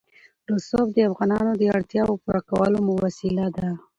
رسوب 0.51 0.87
د 0.93 0.97
افغانانو 1.09 1.51
د 1.57 1.63
اړتیاوو 1.75 2.13
د 2.17 2.21
پوره 2.23 2.41
کولو 2.49 2.79
وسیله 3.05 3.45
ده. 3.57 3.69